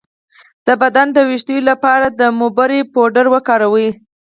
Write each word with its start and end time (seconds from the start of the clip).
د 0.65 0.69
بدن 0.81 1.07
د 1.15 1.17
ویښتو 1.29 1.57
لپاره 1.69 2.07
د 2.19 2.21
موبری 2.39 2.79
پوډر 2.93 3.25
وکاروئ 3.33 3.89